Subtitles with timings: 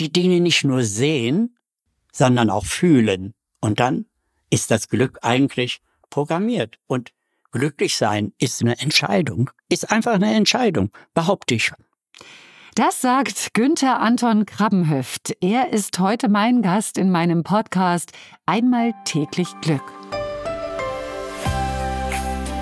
[0.00, 1.56] die Dinge nicht nur sehen,
[2.12, 3.34] sondern auch fühlen.
[3.60, 4.06] Und dann
[4.50, 6.78] ist das Glück eigentlich programmiert.
[6.86, 7.12] Und
[7.52, 11.72] glücklich sein ist eine Entscheidung, ist einfach eine Entscheidung, behaupte ich.
[12.74, 15.36] Das sagt Günther Anton Krabbenhöft.
[15.40, 18.12] Er ist heute mein Gast in meinem Podcast
[18.46, 19.82] Einmal täglich Glück.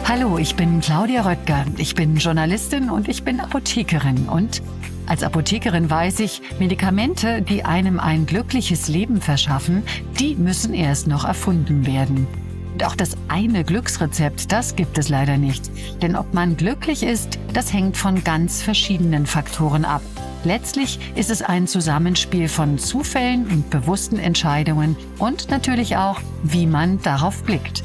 [0.08, 1.66] Hallo, ich bin Claudia Röttger.
[1.76, 4.26] Ich bin Journalistin und ich bin Apothekerin.
[4.26, 4.62] Und
[5.06, 9.82] als Apothekerin weiß ich, Medikamente, die einem ein glückliches Leben verschaffen,
[10.18, 12.26] die müssen erst noch erfunden werden.
[12.72, 15.70] Und auch das eine Glücksrezept, das gibt es leider nicht.
[16.02, 20.02] Denn ob man glücklich ist, das hängt von ganz verschiedenen Faktoren ab.
[20.44, 27.00] Letztlich ist es ein Zusammenspiel von Zufällen und bewussten Entscheidungen und natürlich auch, wie man
[27.00, 27.82] darauf blickt.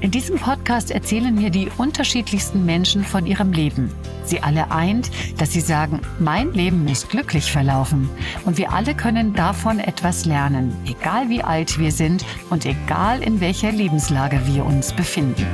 [0.00, 3.92] In diesem Podcast erzählen mir die unterschiedlichsten Menschen von ihrem Leben.
[4.24, 8.08] Sie alle eint, dass sie sagen, mein Leben ist glücklich verlaufen.
[8.46, 13.40] Und wir alle können davon etwas lernen, egal wie alt wir sind und egal in
[13.40, 15.46] welcher Lebenslage wir uns befinden.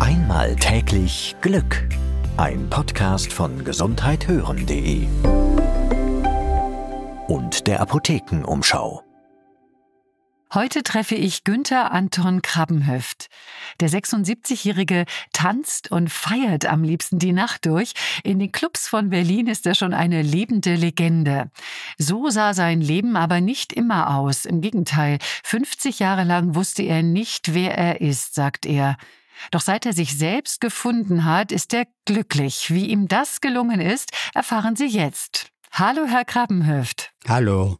[0.00, 1.88] Einmal täglich Glück.
[2.36, 5.06] Ein Podcast von gesundheithören.de
[7.28, 9.13] und der Apothekenumschau.
[10.54, 13.26] Heute treffe ich Günther Anton Krabbenhöft.
[13.80, 17.92] Der 76-Jährige tanzt und feiert am liebsten die Nacht durch.
[18.22, 21.50] In den Clubs von Berlin ist er schon eine lebende Legende.
[21.98, 24.44] So sah sein Leben aber nicht immer aus.
[24.44, 28.96] Im Gegenteil, 50 Jahre lang wusste er nicht, wer er ist, sagt er.
[29.50, 32.72] Doch seit er sich selbst gefunden hat, ist er glücklich.
[32.72, 35.48] Wie ihm das gelungen ist, erfahren Sie jetzt.
[35.72, 37.10] Hallo, Herr Krabbenhöft.
[37.26, 37.78] Hallo.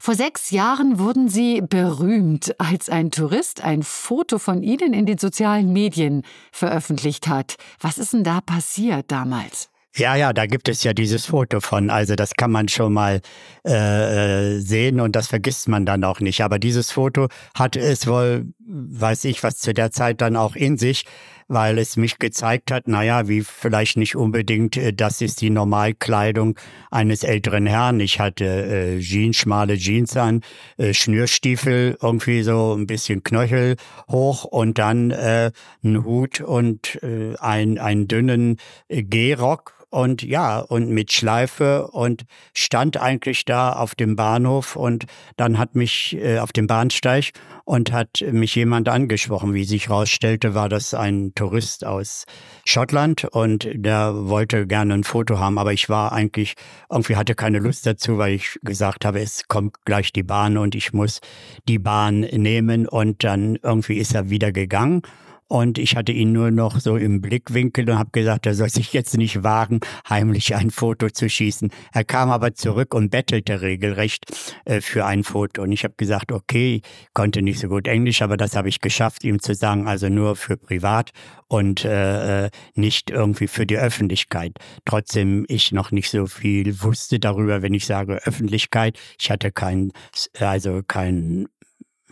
[0.00, 5.18] Vor sechs Jahren wurden Sie berühmt, als ein Tourist ein Foto von Ihnen in den
[5.18, 7.56] sozialen Medien veröffentlicht hat.
[7.80, 9.70] Was ist denn da passiert damals?
[9.98, 11.88] Ja, ja, da gibt es ja dieses Foto von.
[11.88, 13.22] Also das kann man schon mal
[13.64, 16.42] äh, sehen und das vergisst man dann auch nicht.
[16.42, 20.76] Aber dieses Foto hatte es wohl, weiß ich, was zu der Zeit dann auch in
[20.76, 21.04] sich,
[21.48, 26.58] weil es mich gezeigt hat, naja, wie vielleicht nicht unbedingt, äh, das ist die Normalkleidung
[26.90, 28.00] eines älteren Herrn.
[28.00, 30.42] Ich hatte äh, Jeans, schmale Jeans an,
[30.76, 33.76] äh, Schnürstiefel, irgendwie so ein bisschen Knöchel
[34.10, 35.52] hoch und dann äh,
[35.84, 38.56] einen Hut und äh, ein, einen dünnen
[38.88, 42.24] Gehrock und ja, und mit Schleife und
[42.54, 47.30] stand eigentlich da auf dem Bahnhof und dann hat mich äh, auf dem Bahnsteig
[47.64, 49.54] und hat mich jemand angesprochen.
[49.54, 52.24] Wie sich herausstellte, war das ein Tourist aus
[52.64, 56.54] Schottland und der wollte gerne ein Foto haben, aber ich war eigentlich,
[56.90, 60.74] irgendwie hatte keine Lust dazu, weil ich gesagt habe, es kommt gleich die Bahn und
[60.74, 61.20] ich muss
[61.68, 65.02] die Bahn nehmen und dann irgendwie ist er wieder gegangen.
[65.48, 68.92] Und ich hatte ihn nur noch so im Blickwinkel und habe gesagt, er soll sich
[68.92, 71.70] jetzt nicht wagen, heimlich ein Foto zu schießen.
[71.92, 74.24] Er kam aber zurück und bettelte regelrecht
[74.64, 75.62] äh, für ein Foto.
[75.62, 76.82] Und ich habe gesagt, okay,
[77.14, 80.34] konnte nicht so gut Englisch, aber das habe ich geschafft, ihm zu sagen, also nur
[80.34, 81.12] für privat
[81.48, 84.52] und äh, äh nicht irgendwie für die Öffentlichkeit.
[84.84, 88.98] Trotzdem ich noch nicht so viel wusste darüber, wenn ich sage Öffentlichkeit.
[89.20, 89.92] Ich hatte kein,
[90.40, 91.46] also kein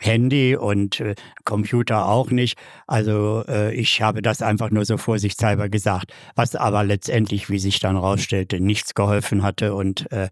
[0.00, 2.58] Handy und äh, Computer auch nicht.
[2.86, 7.80] Also äh, ich habe das einfach nur so vorsichtshalber gesagt, was aber letztendlich, wie sich
[7.80, 10.28] dann rausstellte, nichts geholfen hatte und äh,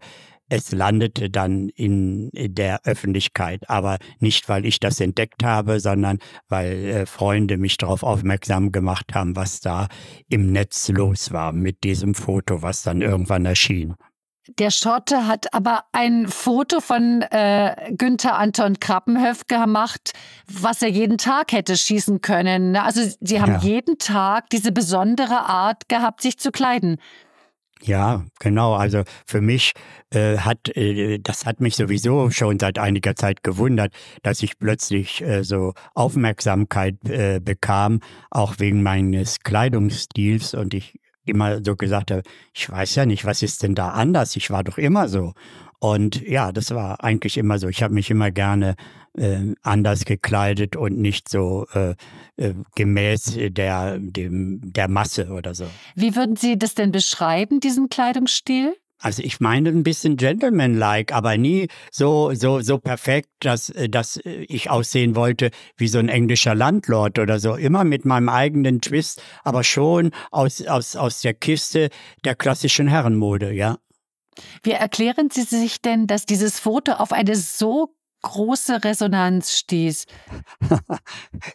[0.49, 6.85] es landete dann in, der Öffentlichkeit, aber nicht, weil ich das entdeckt habe, sondern weil
[6.85, 9.87] äh, Freunde mich darauf aufmerksam gemacht haben, was da
[10.29, 13.95] im Netz los war mit diesem Foto, was dann irgendwann erschien.
[14.59, 20.11] Der Schotte hat aber ein Foto von äh, Günther Anton Krappenhöft gemacht,
[20.51, 22.75] was er jeden Tag hätte schießen können.
[22.75, 23.59] Also sie haben ja.
[23.59, 26.97] jeden Tag diese besondere Art gehabt, sich zu kleiden.
[27.81, 28.73] Ja, genau.
[28.73, 29.73] Also für mich
[30.09, 33.93] äh, hat äh, das hat mich sowieso schon seit einiger Zeit gewundert,
[34.23, 37.99] dass ich plötzlich äh, so Aufmerksamkeit äh, bekam,
[38.29, 40.53] auch wegen meines Kleidungsstils.
[40.53, 42.23] Und ich immer so gesagt habe,
[42.53, 44.35] ich weiß ja nicht, was ist denn da anders?
[44.35, 45.33] Ich war doch immer so.
[45.79, 47.67] Und ja, das war eigentlich immer so.
[47.67, 48.75] Ich habe mich immer gerne
[49.17, 51.95] äh, anders gekleidet und nicht so äh,
[52.37, 55.65] äh, gemäß der, dem, der Masse oder so.
[55.95, 58.75] Wie würden Sie das denn beschreiben, diesen Kleidungsstil?
[59.03, 64.17] Also ich meine ein bisschen gentlemanlike, aber nie so so so perfekt, dass äh, dass
[64.23, 67.55] ich aussehen wollte wie so ein englischer Landlord oder so.
[67.55, 71.89] Immer mit meinem eigenen Twist, aber schon aus aus aus der Kiste
[72.23, 73.77] der klassischen Herrenmode, ja.
[74.63, 80.05] Wie erklären Sie sich denn, dass dieses Foto auf eine so große Resonanz stieß.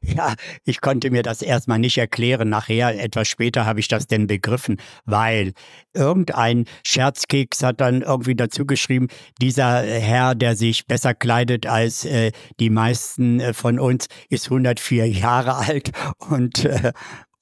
[0.03, 0.35] ja,
[0.65, 2.49] ich konnte mir das erstmal nicht erklären.
[2.49, 5.53] Nachher, etwas später, habe ich das denn begriffen, weil
[5.95, 9.09] irgendein Scherzkeks hat dann irgendwie dazu geschrieben,
[9.41, 12.31] dieser Herr, der sich besser kleidet als äh,
[12.61, 15.91] die meisten äh, von uns, ist 104 Jahre alt
[16.29, 16.93] und, äh,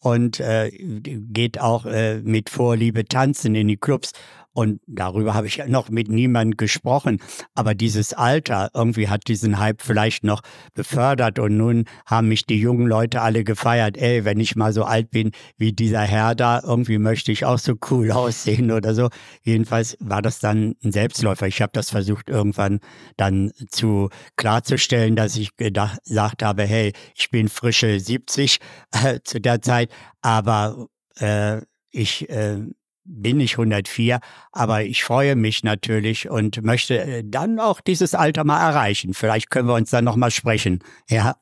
[0.01, 4.13] und äh, geht auch äh, mit Vorliebe tanzen in die Clubs.
[4.57, 7.21] Und darüber habe ich noch mit niemandem gesprochen.
[7.55, 10.41] Aber dieses Alter irgendwie hat diesen Hype vielleicht noch
[10.73, 11.39] befördert.
[11.39, 13.99] Und nun haben mich die jungen Leute alle gefeiert.
[13.99, 17.59] Ey, wenn ich mal so alt bin wie dieser Herr da, irgendwie möchte ich auch
[17.59, 19.11] so cool aussehen oder so.
[19.43, 21.47] Jedenfalls war das dann ein Selbstläufer.
[21.49, 22.81] Ich habe das versucht irgendwann
[23.19, 28.57] dann zu klarzustellen, dass ich gesagt habe, hey, ich bin frische 70
[28.93, 29.91] äh, zu der Zeit,
[30.23, 30.87] aber
[31.19, 31.61] äh,
[31.91, 32.61] ich äh,
[33.07, 34.21] bin ich 104,
[34.53, 39.15] aber ich freue mich natürlich und möchte äh, dann auch dieses Alter mal erreichen.
[39.15, 40.81] Vielleicht können wir uns dann noch mal sprechen.
[41.09, 41.37] Ja.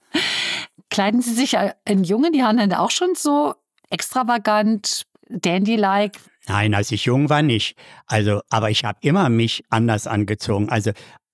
[0.91, 1.57] Kleiden Sie sich
[1.89, 3.55] in jungen Jahren dann auch schon so
[3.91, 6.19] extravagant, dandy-like?
[6.47, 7.77] Nein, als ich jung war nicht.
[8.07, 10.69] Also, aber ich habe immer mich anders angezogen.
[10.69, 10.93] Also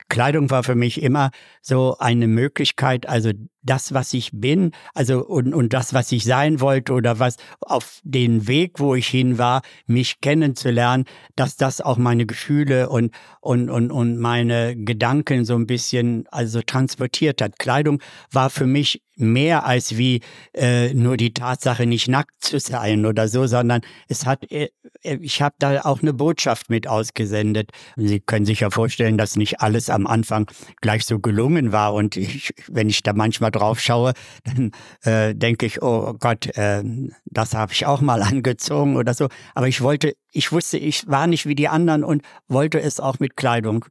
[0.08, 1.30] Kleidung war für mich immer
[1.62, 3.30] so eine Möglichkeit, also
[3.62, 8.00] das, was ich bin, also und, und das, was ich sein wollte oder was auf
[8.04, 11.04] den Weg, wo ich hin war, mich kennenzulernen,
[11.36, 16.62] dass das auch meine Gefühle und, und, und, und meine Gedanken so ein bisschen also
[16.62, 17.58] transportiert hat.
[17.58, 20.20] Kleidung war für mich mehr als wie
[20.54, 24.70] äh, nur die Tatsache, nicht nackt zu sein oder so, sondern es hat, äh,
[25.02, 27.70] ich habe da auch eine Botschaft mit ausgesendet.
[27.96, 32.16] Sie können sich ja vorstellen, dass nicht alles am Anfang gleich so gelungen war und
[32.16, 34.12] ich, wenn ich da manchmal mal drauf schaue,
[34.44, 36.82] dann äh, denke ich, oh Gott, äh,
[37.24, 39.28] das habe ich auch mal angezogen oder so.
[39.54, 43.18] Aber ich wollte, ich wusste, ich war nicht wie die anderen und wollte es auch
[43.18, 43.84] mit Kleidung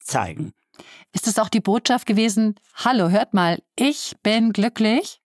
[0.00, 0.52] zeigen.
[1.12, 5.20] Ist es auch die Botschaft gewesen, hallo, hört mal, ich bin glücklich?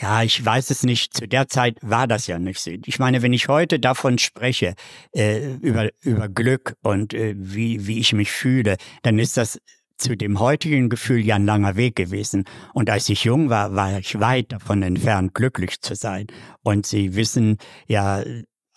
[0.00, 1.12] Ja, ich weiß es nicht.
[1.12, 2.70] Zu der Zeit war das ja nicht so.
[2.86, 4.74] Ich meine, wenn ich heute davon spreche,
[5.12, 9.58] äh, über, über Glück und äh, wie, wie ich mich fühle, dann ist das
[10.00, 12.44] zu dem heutigen Gefühl ja ein langer Weg gewesen.
[12.74, 16.26] Und als ich jung war, war ich weit davon entfernt, glücklich zu sein.
[16.62, 18.22] Und Sie wissen ja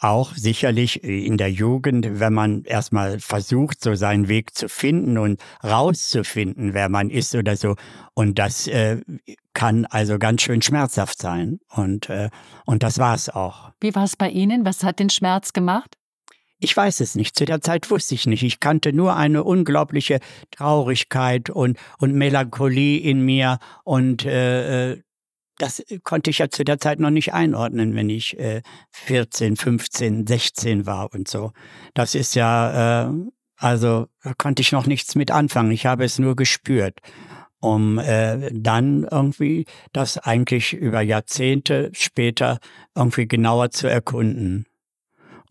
[0.03, 5.41] auch sicherlich in der Jugend, wenn man erstmal versucht, so seinen Weg zu finden und
[5.63, 7.75] rauszufinden, wer man ist oder so.
[8.13, 8.99] Und das äh,
[9.53, 11.59] kann also ganz schön schmerzhaft sein.
[11.69, 12.29] Und, äh,
[12.65, 13.71] und das war es auch.
[13.79, 14.65] Wie war es bei Ihnen?
[14.65, 15.97] Was hat den Schmerz gemacht?
[16.63, 17.35] Ich weiß es nicht.
[17.35, 18.43] Zu der Zeit wusste ich nicht.
[18.43, 20.19] Ich kannte nur eine unglaubliche
[20.51, 23.59] Traurigkeit und, und Melancholie in mir.
[23.83, 25.01] Und äh, äh
[25.59, 30.25] das konnte ich ja zu der Zeit noch nicht einordnen, wenn ich äh, 14, 15,
[30.25, 31.51] 16 war und so.
[31.93, 33.13] Das ist ja, äh,
[33.57, 35.71] also da konnte ich noch nichts mit anfangen.
[35.71, 36.99] Ich habe es nur gespürt
[37.59, 42.59] um äh, dann irgendwie das eigentlich über Jahrzehnte später
[42.93, 44.65] irgendwie genauer zu erkunden.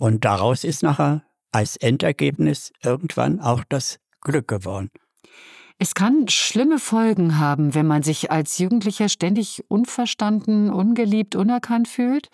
[0.02, 1.22] Und daraus ist nachher
[1.52, 4.90] als Endergebnis irgendwann auch das Glück geworden.
[5.82, 12.30] Es kann schlimme Folgen haben, wenn man sich als Jugendlicher ständig unverstanden, ungeliebt, unerkannt fühlt.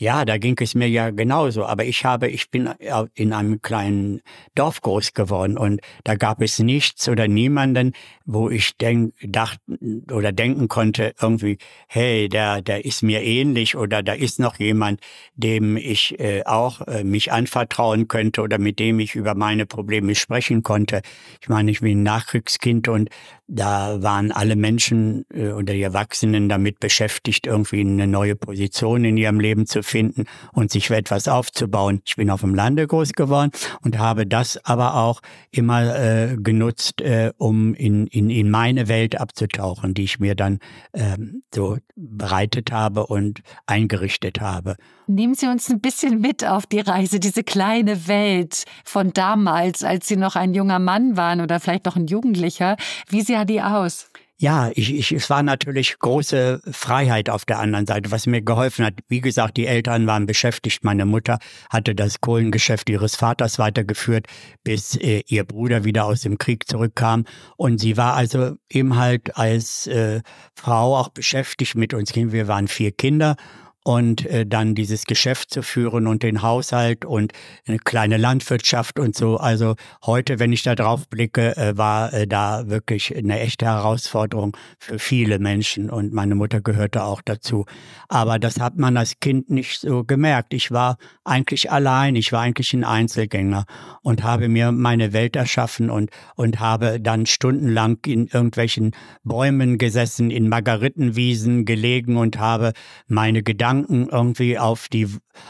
[0.00, 1.66] Ja, da ging es mir ja genauso.
[1.66, 2.70] Aber ich habe, ich bin
[3.12, 4.22] in einem kleinen
[4.54, 7.92] Dorf groß geworden und da gab es nichts oder niemanden,
[8.24, 14.02] wo ich denk, dachten oder denken konnte irgendwie, hey, der, der ist mir ähnlich oder
[14.02, 15.02] da ist noch jemand,
[15.34, 20.14] dem ich äh, auch äh, mich anvertrauen könnte oder mit dem ich über meine Probleme
[20.14, 21.02] sprechen konnte.
[21.42, 23.10] Ich meine, ich bin ein Nachkriegskind und
[23.52, 29.16] da waren alle Menschen äh, oder die Erwachsenen damit beschäftigt, irgendwie eine neue Position in
[29.16, 32.00] ihrem Leben zu finden und sich etwas aufzubauen.
[32.04, 33.50] Ich bin auf dem Lande groß geworden
[33.82, 35.20] und habe das aber auch
[35.50, 40.60] immer äh, genutzt, äh, um in, in, in meine Welt abzutauchen, die ich mir dann
[40.92, 44.76] ähm, so bereitet habe und eingerichtet habe.
[45.06, 50.06] Nehmen Sie uns ein bisschen mit auf die Reise, diese kleine Welt von damals, als
[50.06, 52.76] Sie noch ein junger Mann waren oder vielleicht noch ein Jugendlicher.
[53.08, 54.10] Wie sah die aus?
[54.42, 58.86] Ja, ich, ich, es war natürlich große Freiheit auf der anderen Seite, was mir geholfen
[58.86, 58.94] hat.
[59.06, 60.82] Wie gesagt, die Eltern waren beschäftigt.
[60.82, 64.28] Meine Mutter hatte das Kohlengeschäft ihres Vaters weitergeführt,
[64.64, 67.26] bis äh, ihr Bruder wieder aus dem Krieg zurückkam.
[67.58, 70.22] Und sie war also eben halt als äh,
[70.54, 72.14] Frau auch beschäftigt mit uns.
[72.14, 73.36] Wir waren vier Kinder
[73.84, 77.32] und äh, dann dieses Geschäft zu führen und den Haushalt und
[77.66, 79.38] eine kleine Landwirtschaft und so.
[79.38, 84.54] Also heute, wenn ich da drauf blicke, äh, war äh, da wirklich eine echte Herausforderung
[84.78, 87.64] für viele Menschen und meine Mutter gehörte auch dazu.
[88.08, 90.52] Aber das hat man als Kind nicht so gemerkt.
[90.52, 93.64] Ich war eigentlich allein, ich war eigentlich ein Einzelgänger
[94.02, 98.90] und habe mir meine Welt erschaffen und, und habe dann stundenlang in irgendwelchen
[99.24, 102.72] Bäumen gesessen, in Margaritenwiesen gelegen und habe
[103.06, 105.06] meine Gedanken Gedanken irgendwie auf die,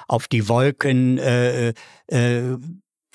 [0.06, 1.72] auf die Wolken äh,
[2.08, 2.56] äh,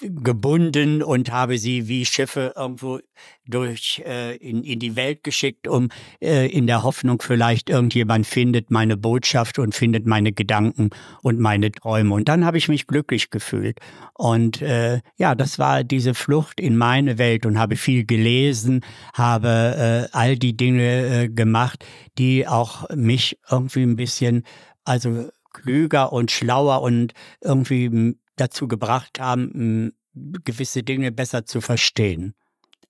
[0.02, 3.00] gebunden und habe sie wie Schiffe irgendwo
[3.48, 5.90] durch äh, in, in die Welt geschickt, um
[6.22, 10.90] äh, in der Hoffnung vielleicht irgendjemand findet meine Botschaft und findet meine Gedanken
[11.22, 12.14] und meine Träume.
[12.14, 13.80] Und dann habe ich mich glücklich gefühlt.
[14.14, 18.82] Und äh, ja, das war diese Flucht in meine Welt und habe viel gelesen,
[19.14, 21.86] habe äh, all die Dinge äh, gemacht,
[22.18, 24.44] die auch mich irgendwie ein bisschen
[24.86, 32.34] also klüger und schlauer und irgendwie dazu gebracht haben, gewisse Dinge besser zu verstehen.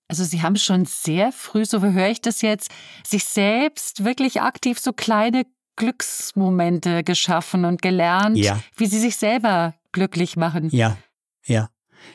[0.08, 2.70] Also Sie haben schon sehr früh, so höre ich das jetzt,
[3.04, 8.60] sich selbst wirklich aktiv so kleine Glücksmomente geschaffen und gelernt, ja.
[8.76, 10.68] wie Sie sich selber glücklich machen.
[10.70, 10.96] Ja,
[11.44, 11.68] ja.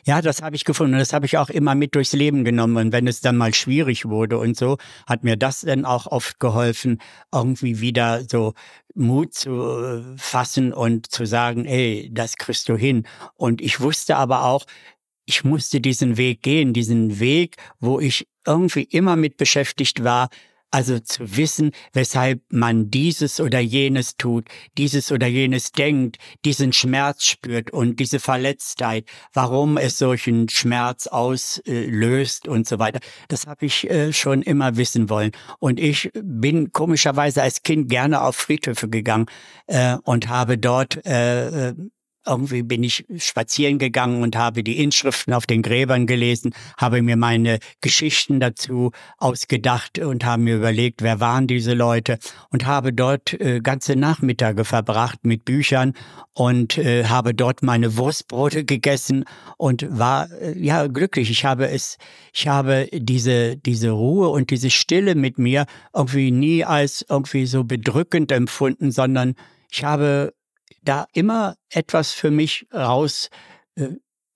[0.05, 0.97] Ja, das habe ich gefunden.
[0.97, 2.77] Das habe ich auch immer mit durchs Leben genommen.
[2.77, 6.39] Und wenn es dann mal schwierig wurde und so, hat mir das dann auch oft
[6.39, 6.99] geholfen,
[7.33, 8.53] irgendwie wieder so
[8.95, 13.07] Mut zu äh, fassen und zu sagen, ey, das kriegst du hin.
[13.35, 14.65] Und ich wusste aber auch,
[15.25, 20.29] ich musste diesen Weg gehen, diesen Weg, wo ich irgendwie immer mit beschäftigt war,
[20.71, 24.45] also zu wissen, weshalb man dieses oder jenes tut,
[24.77, 32.47] dieses oder jenes denkt, diesen Schmerz spürt und diese Verletztheit, warum es solchen Schmerz auslöst
[32.47, 32.99] und so weiter.
[33.27, 35.31] Das habe ich äh, schon immer wissen wollen.
[35.59, 39.25] Und ich bin komischerweise als Kind gerne auf Friedhöfe gegangen
[39.67, 41.73] äh, und habe dort äh,
[42.25, 47.17] irgendwie bin ich spazieren gegangen und habe die Inschriften auf den Gräbern gelesen, habe mir
[47.17, 53.33] meine Geschichten dazu ausgedacht und habe mir überlegt, wer waren diese Leute und habe dort
[53.33, 55.93] äh, ganze Nachmittage verbracht mit Büchern
[56.33, 59.25] und äh, habe dort meine Wurstbrote gegessen
[59.57, 61.29] und war äh, ja glücklich.
[61.31, 61.97] Ich habe es,
[62.33, 67.63] ich habe diese diese Ruhe und diese Stille mit mir irgendwie nie als irgendwie so
[67.63, 69.35] bedrückend empfunden, sondern
[69.71, 70.33] ich habe
[70.83, 73.29] da immer etwas für mich raus
[73.75, 73.89] äh,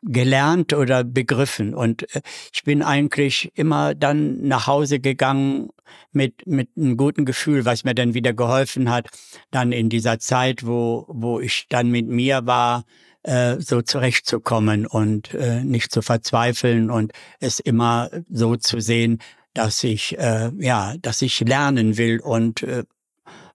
[0.05, 1.73] gelernt oder begriffen.
[1.73, 2.21] Und äh,
[2.53, 5.69] ich bin eigentlich immer dann nach Hause gegangen
[6.11, 9.07] mit, mit einem guten Gefühl, was mir dann wieder geholfen hat,
[9.51, 12.85] dann in dieser Zeit, wo, wo ich dann mit mir war,
[13.23, 19.19] äh, so zurechtzukommen und äh, nicht zu verzweifeln und es immer so zu sehen,
[19.55, 22.83] dass ich, äh, ja, dass ich lernen will und äh,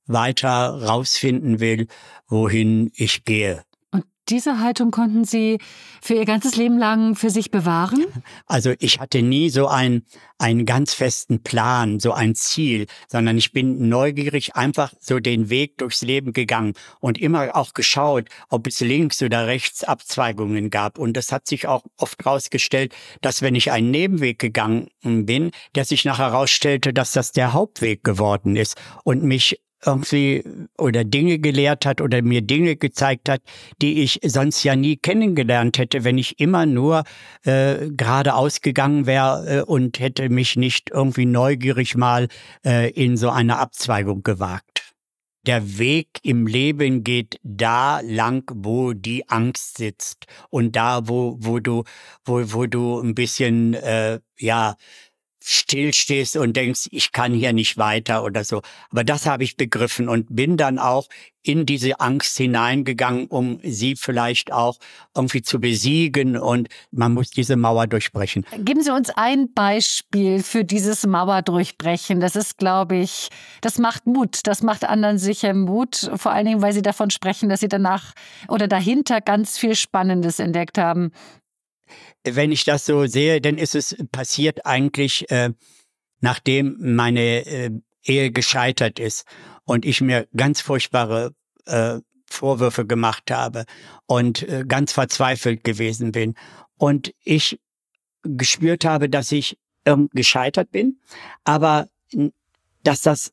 [0.06, 1.86] weiter rausfinden will,
[2.28, 3.64] wohin ich gehe.
[3.92, 5.58] Und diese Haltung konnten Sie
[6.00, 8.06] für Ihr ganzes Leben lang für sich bewahren?
[8.46, 10.06] Also ich hatte nie so einen,
[10.38, 15.78] einen ganz festen Plan, so ein Ziel, sondern ich bin neugierig einfach so den Weg
[15.78, 20.98] durchs Leben gegangen und immer auch geschaut, ob es links oder rechts Abzweigungen gab.
[20.98, 25.84] Und es hat sich auch oft herausgestellt, dass wenn ich einen Nebenweg gegangen bin, der
[25.84, 30.44] sich nachher herausstellte, dass das der Hauptweg geworden ist und mich irgendwie
[30.78, 33.40] oder Dinge gelehrt hat oder mir Dinge gezeigt hat,
[33.80, 37.04] die ich sonst ja nie kennengelernt hätte, wenn ich immer nur
[37.44, 42.28] äh, geradeaus gegangen wäre äh, und hätte mich nicht irgendwie neugierig mal
[42.64, 44.94] äh, in so eine Abzweigung gewagt.
[45.46, 51.60] Der Weg im Leben geht da lang, wo die Angst sitzt und da, wo, wo
[51.60, 51.84] du,
[52.26, 54.76] wo, wo du ein bisschen, äh, ja,
[55.42, 58.62] stillstehst und denkst, ich kann hier nicht weiter oder so.
[58.90, 61.06] Aber das habe ich begriffen und bin dann auch
[61.42, 64.76] in diese Angst hineingegangen, um sie vielleicht auch
[65.16, 68.44] irgendwie zu besiegen und man muss diese Mauer durchbrechen.
[68.58, 72.20] Geben Sie uns ein Beispiel für dieses Mauerdurchbrechen.
[72.20, 73.28] Das ist, glaube ich,
[73.62, 74.40] das macht Mut.
[74.44, 76.10] Das macht anderen sicher Mut.
[76.16, 78.12] Vor allen Dingen, weil Sie davon sprechen, dass Sie danach
[78.48, 81.10] oder dahinter ganz viel Spannendes entdeckt haben
[82.24, 85.50] wenn ich das so sehe, dann ist es passiert eigentlich, äh,
[86.20, 87.70] nachdem meine äh,
[88.04, 89.24] Ehe gescheitert ist
[89.64, 91.34] und ich mir ganz furchtbare
[91.66, 93.64] äh, Vorwürfe gemacht habe
[94.06, 96.34] und äh, ganz verzweifelt gewesen bin
[96.76, 97.60] und ich
[98.22, 99.58] gespürt habe, dass ich
[100.12, 101.00] gescheitert bin,
[101.42, 101.88] aber
[102.82, 103.32] dass das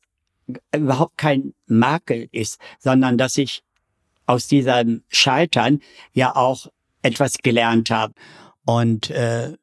[0.74, 3.62] überhaupt kein Makel ist, sondern dass ich
[4.26, 5.80] aus diesem Scheitern
[6.12, 6.66] ja auch
[7.02, 8.14] etwas gelernt habe.
[8.68, 9.54] Und äh,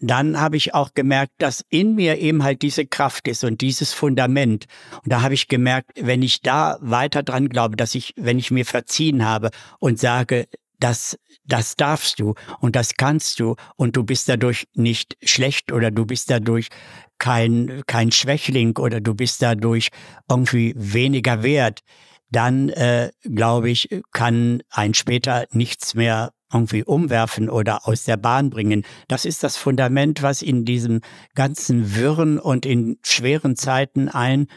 [0.00, 3.94] dann habe ich auch gemerkt, dass in mir eben halt diese Kraft ist und dieses
[3.94, 4.66] Fundament.
[5.02, 8.50] Und da habe ich gemerkt, wenn ich da weiter dran glaube, dass ich, wenn ich
[8.50, 9.48] mir verziehen habe
[9.78, 10.46] und sage,
[10.78, 15.90] das, das darfst du und das kannst du und du bist dadurch nicht schlecht oder
[15.90, 16.68] du bist dadurch
[17.16, 19.88] kein, kein Schwächling oder du bist dadurch
[20.28, 21.80] irgendwie weniger wert,
[22.30, 28.50] dann äh, glaube ich, kann ein später nichts mehr irgendwie umwerfen oder aus der Bahn
[28.50, 28.84] bringen.
[29.08, 31.00] Das ist das Fundament, was in diesem
[31.34, 34.48] ganzen Wirren und in schweren Zeiten ein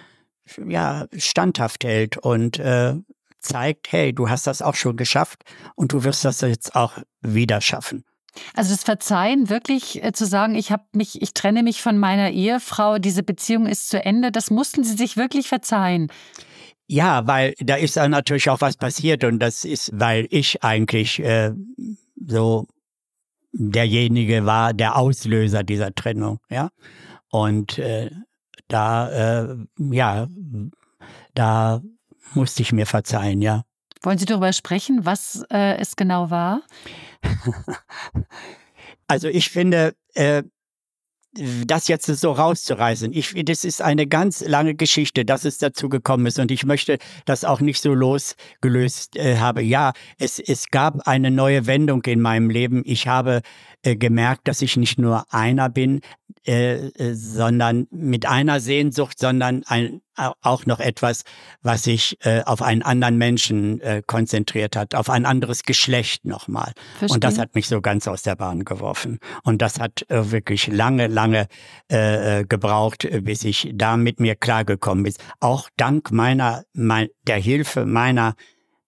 [0.68, 2.96] ja, standhaft hält und äh,
[3.40, 5.44] zeigt, hey, du hast das auch schon geschafft
[5.76, 8.04] und du wirst das jetzt auch wieder schaffen.
[8.56, 12.32] Also das Verzeihen, wirklich äh, zu sagen, ich habe mich, ich trenne mich von meiner
[12.32, 16.12] Ehefrau, diese Beziehung ist zu Ende, das mussten Sie sich wirklich verzeihen.
[16.94, 21.18] Ja, weil da ist dann natürlich auch was passiert und das ist, weil ich eigentlich
[21.18, 21.52] äh,
[22.24, 22.68] so
[23.52, 26.70] derjenige war, der Auslöser dieser Trennung, ja.
[27.32, 28.12] Und äh,
[28.68, 29.56] da, äh,
[29.90, 30.28] ja,
[31.34, 31.82] da
[32.36, 33.64] musste ich mir verzeihen, ja.
[34.04, 36.62] Wollen Sie darüber sprechen, was äh, es genau war?
[39.08, 40.44] also ich finde, äh,
[41.66, 43.12] das jetzt so rauszureißen.
[43.12, 47.00] Ich, das ist eine ganz lange Geschichte, dass es dazu gekommen ist und ich möchte
[47.26, 49.64] das auch nicht so losgelöst äh, habe.
[49.64, 52.84] Ja, es, es gab eine neue Wendung in meinem Leben.
[52.86, 53.42] Ich habe
[53.84, 56.02] äh, gemerkt, dass ich nicht nur einer bin,
[56.46, 60.02] äh, äh, sondern mit einer Sehnsucht, sondern ein,
[60.42, 61.24] auch noch etwas,
[61.62, 66.74] was sich äh, auf einen anderen Menschen äh, konzentriert hat, auf ein anderes Geschlecht nochmal.
[66.98, 67.16] Verstehe.
[67.16, 69.20] Und das hat mich so ganz aus der Bahn geworfen.
[69.44, 71.48] Und das hat wirklich lange, lange
[71.90, 75.14] gebraucht, bis ich da mit mir klargekommen bin.
[75.40, 78.36] Auch dank meiner, mein, der Hilfe meiner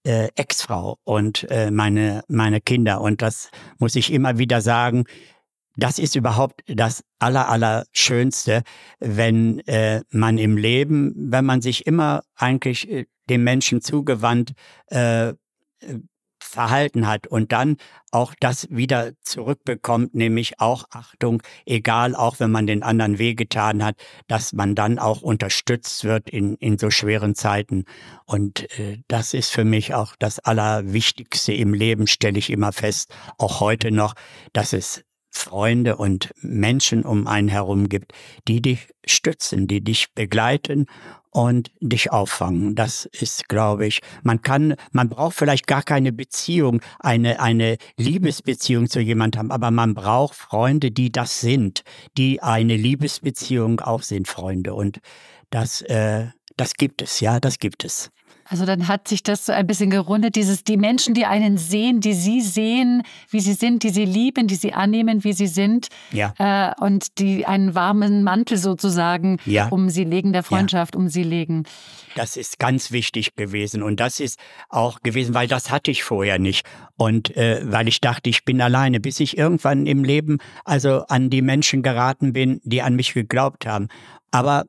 [0.05, 3.01] äh, Ex-Frau und äh, meine, meine Kinder.
[3.01, 5.05] Und das muss ich immer wieder sagen,
[5.77, 8.63] das ist überhaupt das aller, aller Schönste,
[8.99, 14.53] wenn äh, man im Leben, wenn man sich immer eigentlich äh, dem Menschen zugewandt
[14.87, 15.33] äh,
[16.45, 17.77] verhalten hat und dann
[18.11, 23.95] auch das wieder zurückbekommt, nämlich auch Achtung, egal, auch wenn man den anderen wehgetan hat,
[24.27, 27.85] dass man dann auch unterstützt wird in, in so schweren Zeiten.
[28.25, 33.13] Und äh, das ist für mich auch das Allerwichtigste im Leben, stelle ich immer fest,
[33.37, 34.13] auch heute noch,
[34.53, 35.03] dass es
[35.35, 38.13] Freunde und Menschen um einen herum gibt,
[38.47, 40.85] die dich stützen, die dich begleiten
[41.35, 42.75] und dich auffangen.
[42.75, 48.87] Das ist, glaube ich, man kann, man braucht vielleicht gar keine Beziehung, eine, eine Liebesbeziehung
[48.87, 51.83] zu jemandem haben, aber man braucht Freunde, die das sind,
[52.17, 54.75] die eine Liebesbeziehung auch sind, Freunde.
[54.75, 55.01] Und
[55.49, 58.11] das, äh, das gibt es, ja, das gibt es.
[58.47, 61.99] Also dann hat sich das so ein bisschen gerundet, dieses die Menschen, die einen sehen,
[61.99, 65.87] die sie sehen, wie sie sind, die sie lieben, die sie annehmen, wie sie sind,
[66.11, 66.33] ja.
[66.37, 69.67] äh, und die einen warmen Mantel sozusagen ja.
[69.69, 70.99] um sie legen, der Freundschaft ja.
[70.99, 71.63] um sie legen.
[72.13, 76.37] Das ist ganz wichtig gewesen und das ist auch gewesen, weil das hatte ich vorher
[76.37, 81.05] nicht und äh, weil ich dachte, ich bin alleine, bis ich irgendwann im Leben also
[81.07, 83.87] an die Menschen geraten bin, die an mich geglaubt haben.
[84.31, 84.65] Aber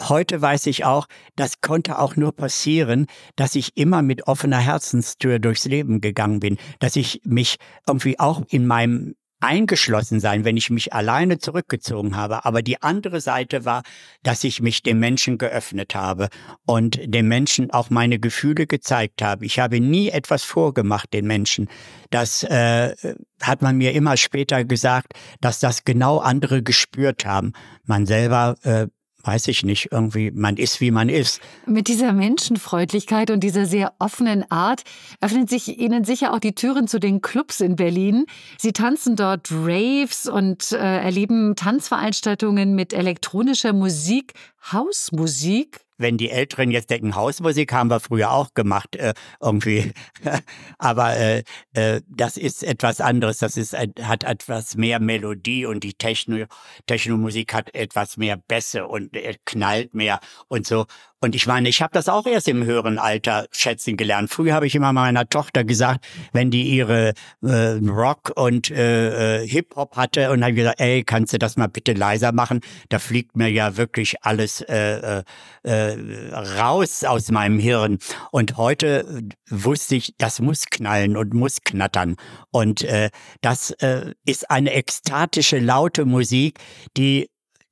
[0.00, 1.06] Heute weiß ich auch,
[1.36, 3.06] das konnte auch nur passieren,
[3.36, 7.56] dass ich immer mit offener Herzenstür durchs Leben gegangen bin, dass ich mich
[7.86, 12.44] irgendwie auch in meinem eingeschlossen sein, wenn ich mich alleine zurückgezogen habe.
[12.44, 13.82] Aber die andere Seite war,
[14.22, 16.28] dass ich mich dem Menschen geöffnet habe
[16.66, 19.46] und dem Menschen auch meine Gefühle gezeigt habe.
[19.46, 21.68] Ich habe nie etwas vorgemacht den Menschen.
[22.10, 22.94] Das äh,
[23.40, 27.52] hat man mir immer später gesagt, dass das genau andere gespürt haben.
[27.84, 28.88] Man selber äh,
[29.28, 31.42] weiß ich nicht, irgendwie, man ist, wie man ist.
[31.66, 34.84] Mit dieser Menschenfreundlichkeit und dieser sehr offenen Art
[35.20, 38.24] öffnen sich Ihnen sicher auch die Türen zu den Clubs in Berlin.
[38.56, 44.32] Sie tanzen dort Raves und äh, erleben Tanzveranstaltungen mit elektronischer Musik,
[44.72, 49.92] Hausmusik wenn die Älteren jetzt denken, Hausmusik haben wir früher auch gemacht, äh, irgendwie.
[50.78, 51.42] Aber äh,
[51.74, 53.38] äh, das ist etwas anderes.
[53.38, 56.46] Das ist, hat etwas mehr Melodie und die Techno,
[56.86, 60.86] Technomusik hat etwas mehr Bässe und äh, knallt mehr und so.
[61.20, 64.30] Und ich meine, ich habe das auch erst im höheren Alter schätzen gelernt.
[64.30, 69.48] Früher habe ich immer meiner Tochter gesagt, wenn die ihre äh, Rock und äh, äh,
[69.48, 72.60] Hip-Hop hatte und habe gesagt, ey, kannst du das mal bitte leiser machen?
[72.88, 75.24] Da fliegt mir ja wirklich alles äh, äh,
[75.64, 77.98] äh, raus aus meinem Hirn.
[78.30, 82.14] Und heute wusste ich, das muss knallen und muss knattern.
[82.52, 86.60] Und äh, das äh, ist eine ekstatische, laute Musik,
[86.96, 87.28] die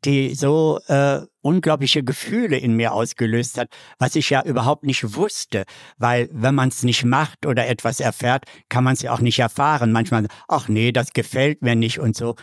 [0.06, 5.64] die so äh, unglaubliche Gefühle in mir ausgelöst hat, was ich ja überhaupt nicht wusste,
[5.98, 9.38] weil wenn man es nicht macht oder etwas erfährt, kann man es ja auch nicht
[9.38, 9.92] erfahren.
[9.92, 12.36] Manchmal, ach nee, das gefällt mir nicht und so.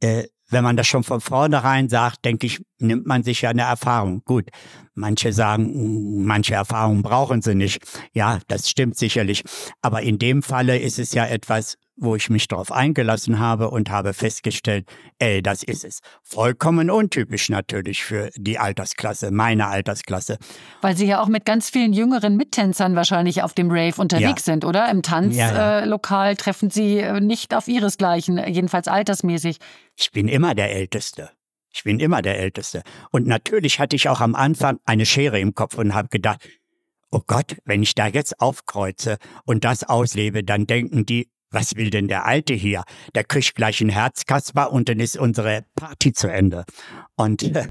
[0.00, 3.62] Äh, wenn man das schon von vornherein sagt, denke ich, nimmt man sich ja eine
[3.62, 4.22] Erfahrung.
[4.24, 4.48] Gut,
[4.94, 7.82] manche sagen, manche Erfahrungen brauchen sie nicht.
[8.14, 9.42] Ja, das stimmt sicherlich.
[9.82, 13.90] Aber in dem Falle ist es ja etwas, wo ich mich darauf eingelassen habe und
[13.90, 14.86] habe festgestellt,
[15.18, 16.00] ey, das ist es.
[16.22, 20.38] Vollkommen untypisch natürlich für die Altersklasse, meine Altersklasse.
[20.80, 24.52] Weil Sie ja auch mit ganz vielen jüngeren Mittänzern wahrscheinlich auf dem Rave unterwegs ja.
[24.52, 24.90] sind, oder?
[24.90, 26.30] Im Tanzlokal ja, ja.
[26.30, 29.58] äh, treffen Sie äh, nicht auf Ihresgleichen, jedenfalls altersmäßig.
[29.96, 31.30] Ich bin immer der Älteste.
[31.70, 32.82] Ich bin immer der Älteste.
[33.10, 36.48] Und natürlich hatte ich auch am Anfang eine Schere im Kopf und habe gedacht,
[37.10, 41.90] oh Gott, wenn ich da jetzt aufkreuze und das auslebe, dann denken die, was will
[41.90, 42.84] denn der Alte hier?
[43.14, 46.64] Der kriegt gleich ein Herzkasper und dann ist unsere Party zu Ende.
[47.16, 47.68] Und, äh,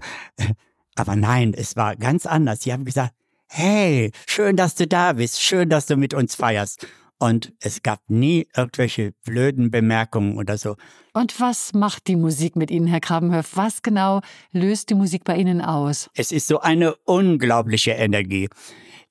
[0.96, 2.62] aber nein, es war ganz anders.
[2.62, 3.14] Sie haben gesagt,
[3.48, 6.88] hey, schön, dass du da bist, schön, dass du mit uns feierst.
[7.20, 10.76] Und es gab nie irgendwelche blöden Bemerkungen oder so.
[11.14, 13.52] Und was macht die Musik mit Ihnen, Herr Grabenhöf?
[13.56, 16.12] Was genau löst die Musik bei Ihnen aus?
[16.14, 18.50] Es ist so eine unglaubliche Energie,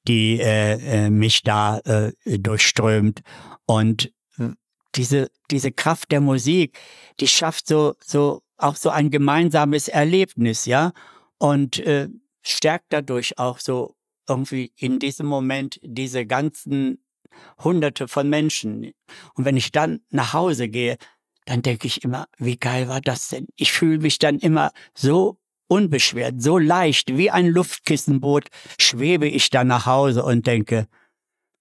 [0.07, 3.23] die äh, äh mich da äh, durchströmt.
[3.67, 4.13] Und
[4.97, 6.79] diese, diese Kraft der Musik,
[7.21, 10.93] die schafft so, so, auch so ein gemeinsames Erlebnis, ja,
[11.39, 12.09] und äh,
[12.43, 13.97] stärkt dadurch auch so
[14.29, 17.05] irgendwie in diesem Moment diese ganzen
[17.63, 18.93] Hunderte von Menschen.
[19.35, 20.97] Und wenn ich dann nach Hause gehe,
[21.45, 23.47] dann denke ich immer, wie geil war das denn?
[23.57, 29.69] Ich fühle mich dann immer so unbeschwert, so leicht, wie ein Luftkissenboot schwebe ich dann
[29.69, 30.89] nach Hause und denke,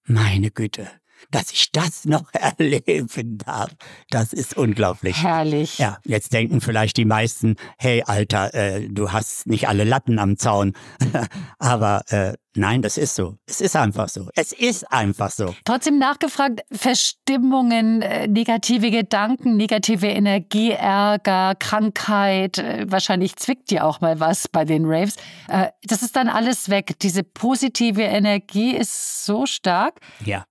[0.04, 0.88] meine Güte,
[1.30, 3.70] dass ich das noch erleben darf.
[4.10, 5.22] Das ist unglaublich.
[5.22, 5.78] Herrlich.
[5.78, 10.36] Ja, jetzt denken vielleicht die meisten, hey Alter, äh, du hast nicht alle Latten am
[10.36, 10.74] Zaun.
[11.58, 13.36] Aber äh, nein, das ist so.
[13.46, 14.28] Es ist einfach so.
[14.34, 15.54] Es ist einfach so.
[15.64, 24.00] Trotzdem nachgefragt, Verstimmungen, äh, negative Gedanken, negative Energie, Ärger, Krankheit, äh, wahrscheinlich zwickt dir auch
[24.00, 25.16] mal was bei den Raves.
[25.48, 26.98] Äh, das ist dann alles weg.
[27.00, 30.00] Diese positive Energie ist so stark.
[30.24, 30.44] Ja.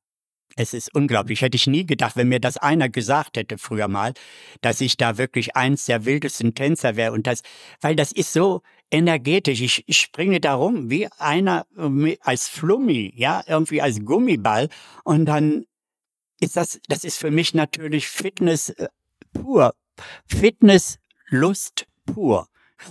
[0.58, 1.42] Es ist unglaublich.
[1.42, 4.14] Hätte ich nie gedacht, wenn mir das einer gesagt hätte früher mal,
[4.62, 7.12] dass ich da wirklich eins der wildesten Tänzer wäre.
[7.12, 7.42] Und das,
[7.82, 9.60] weil das ist so energetisch.
[9.60, 11.66] Ich, ich springe da rum wie einer
[12.22, 14.70] als Flummi, ja, irgendwie als Gummiball.
[15.04, 15.66] Und dann
[16.40, 18.88] ist das, das ist für mich natürlich Fitness äh,
[19.34, 19.74] pur.
[20.26, 22.48] Fitness, Lust pur.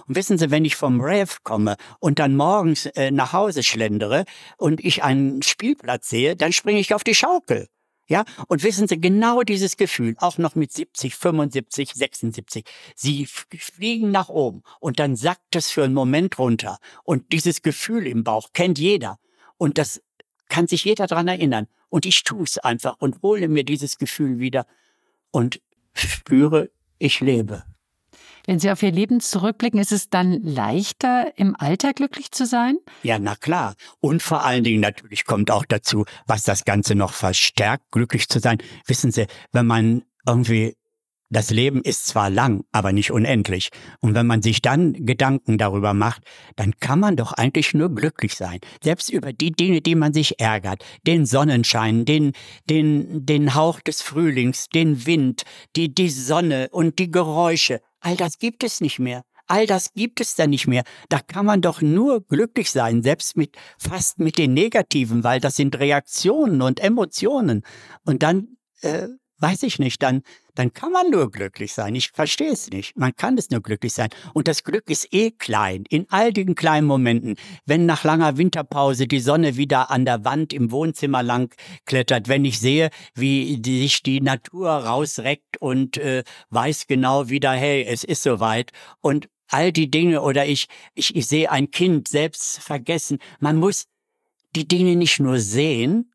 [0.07, 4.25] Und wissen Sie, wenn ich vom Rave komme und dann morgens äh, nach Hause schlendere
[4.57, 7.68] und ich einen Spielplatz sehe, dann springe ich auf die Schaukel.
[8.07, 14.11] Ja, und wissen Sie, genau dieses Gefühl, auch noch mit 70, 75, 76, Sie fliegen
[14.11, 16.79] nach oben und dann sackt es für einen Moment runter.
[17.05, 19.18] Und dieses Gefühl im Bauch kennt jeder.
[19.57, 20.03] Und das
[20.49, 21.66] kann sich jeder dran erinnern.
[21.88, 24.66] Und ich tue es einfach und hole mir dieses Gefühl wieder
[25.31, 25.62] und
[25.94, 27.64] spüre, ich lebe.
[28.46, 32.76] Wenn Sie auf Ihr Leben zurückblicken, ist es dann leichter, im Alter glücklich zu sein?
[33.02, 33.74] Ja, na klar.
[34.00, 38.40] Und vor allen Dingen natürlich kommt auch dazu, was das Ganze noch verstärkt, glücklich zu
[38.40, 38.59] sein.
[38.87, 40.74] Wissen Sie, wenn man irgendwie
[41.30, 43.70] das Leben ist zwar lang, aber nicht unendlich.
[44.00, 46.22] Und wenn man sich dann Gedanken darüber macht,
[46.54, 48.61] dann kann man doch eigentlich nur glücklich sein.
[48.83, 50.85] Selbst über die Dinge, die man sich ärgert.
[51.07, 52.33] Den Sonnenschein, den,
[52.68, 55.42] den, den Hauch des Frühlings, den Wind,
[55.76, 57.80] die, die Sonne und die Geräusche.
[58.05, 59.23] All das gibt es nicht mehr.
[59.47, 60.85] All das gibt es da nicht mehr.
[61.09, 65.57] Da kann man doch nur glücklich sein, selbst mit, fast mit den Negativen, weil das
[65.57, 67.62] sind Reaktionen und Emotionen.
[68.05, 70.23] Und dann, äh, weiß ich nicht, dann,
[70.55, 71.94] dann kann man nur glücklich sein.
[71.94, 72.97] Ich verstehe es nicht.
[72.97, 74.09] Man kann es nur glücklich sein.
[74.33, 77.37] Und das Glück ist eh klein, in all den kleinen Momenten.
[77.66, 82.44] Wenn nach langer Winterpause die Sonne wieder an der Wand im Wohnzimmer lang klettert, wenn
[82.44, 88.23] ich sehe, wie sich die Natur rausreckt und äh, weiß genau wieder, hey, es ist
[88.23, 88.73] soweit.
[89.01, 93.18] Und all die Dinge oder ich, ich, ich sehe ein Kind selbst vergessen.
[93.40, 93.87] Man muss
[94.57, 96.12] die Dinge nicht nur sehen,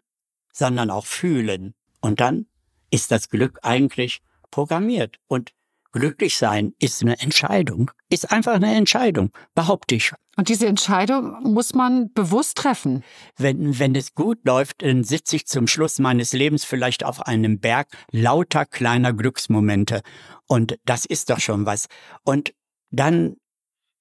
[0.51, 1.73] sondern auch fühlen.
[2.01, 2.45] Und dann
[2.91, 4.21] ist das Glück eigentlich
[4.51, 5.17] programmiert.
[5.27, 5.51] Und
[5.91, 10.11] glücklich sein ist eine Entscheidung, ist einfach eine Entscheidung, behaupte ich.
[10.37, 13.03] Und diese Entscheidung muss man bewusst treffen.
[13.37, 17.59] Wenn, wenn es gut läuft, dann sitze ich zum Schluss meines Lebens vielleicht auf einem
[17.59, 20.01] Berg lauter kleiner Glücksmomente.
[20.47, 21.87] Und das ist doch schon was.
[22.23, 22.53] Und
[22.89, 23.35] dann,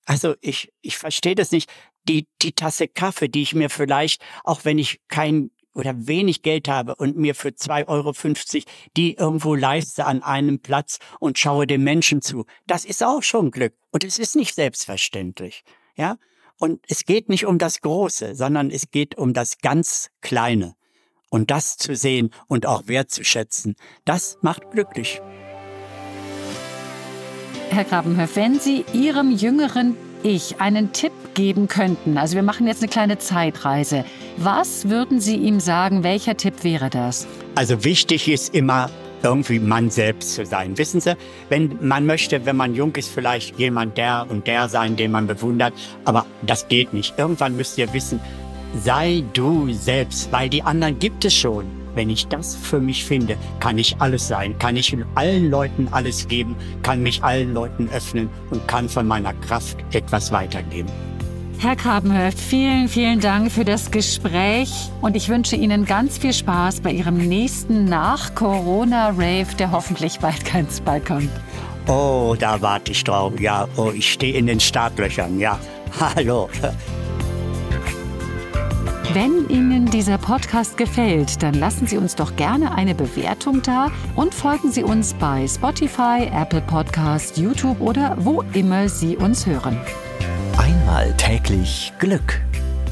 [0.05, 1.71] also ich, ich verstehe das nicht.
[2.09, 6.69] Die, die Tasse Kaffee, die ich mir vielleicht, auch wenn ich kein oder wenig Geld
[6.69, 8.13] habe und mir für 2,50 Euro
[8.97, 13.51] die irgendwo leiste an einem Platz und schaue dem Menschen zu, das ist auch schon
[13.51, 13.75] Glück.
[13.91, 15.65] Und es ist nicht selbstverständlich.
[15.97, 16.17] Ja?
[16.59, 20.75] Und es geht nicht um das Große, sondern es geht um das ganz Kleine.
[21.31, 25.21] Und das zu sehen und auch wertzuschätzen, das macht glücklich.
[27.71, 32.83] Herr Grabenhöf, wenn Sie Ihrem jüngeren Ich einen Tipp geben könnten, also wir machen jetzt
[32.83, 34.05] eine kleine Zeitreise,
[34.37, 36.03] was würden Sie ihm sagen?
[36.03, 37.27] Welcher Tipp wäre das?
[37.55, 38.91] Also wichtig ist immer,
[39.23, 40.77] irgendwie man selbst zu sein.
[40.77, 41.17] Wissen Sie,
[41.49, 45.29] wenn man möchte, wenn man jung ist, vielleicht jemand der und der sein, den man
[45.29, 45.73] bewundert,
[46.05, 47.17] aber das geht nicht.
[47.17, 48.21] Irgendwann müsst ihr wissen,
[48.83, 51.65] sei du selbst, weil die anderen gibt es schon.
[51.99, 56.29] Wenn ich das für mich finde, kann ich alles sein, kann ich allen Leuten alles
[56.29, 60.89] geben, kann mich allen Leuten öffnen und kann von meiner Kraft etwas weitergeben.
[61.59, 66.83] Herr Grabenhöft, vielen, vielen Dank für das Gespräch und ich wünsche Ihnen ganz viel Spaß
[66.83, 71.31] bei Ihrem nächsten Nach-Corona-Rave, der hoffentlich bald ganz bald kommt.
[71.89, 73.41] Oh, da warte ich drauf.
[73.41, 75.41] Ja, oh, ich stehe in den Startlöchern.
[75.41, 75.59] Ja,
[76.01, 76.49] hallo.
[79.21, 84.33] Wenn Ihnen dieser Podcast gefällt, dann lassen Sie uns doch gerne eine Bewertung da und
[84.33, 89.77] folgen Sie uns bei Spotify, Apple Podcast, YouTube oder wo immer Sie uns hören.
[90.57, 92.41] Einmal täglich Glück.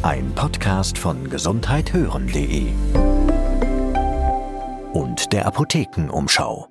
[0.03, 2.73] Ein Podcast von gesundheithören.de
[4.95, 6.67] und der Apothekenumschau.